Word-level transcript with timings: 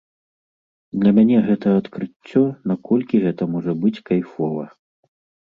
Для 1.03 1.11
мяне 1.17 1.37
гэта 1.49 1.67
адкрыццё, 1.81 2.43
наколькі 2.73 3.21
гэта 3.27 3.43
можа 3.53 3.71
быць 3.85 3.95
кайфова. 4.11 4.67